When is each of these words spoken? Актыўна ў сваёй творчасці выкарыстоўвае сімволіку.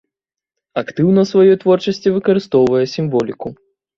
Актыўна 0.81 1.19
ў 1.25 1.27
сваёй 1.33 1.57
творчасці 1.63 2.13
выкарыстоўвае 2.15 2.83
сімволіку. 2.97 3.47